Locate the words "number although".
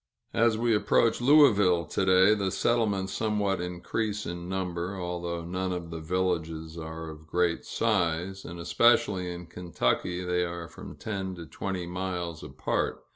4.49-5.45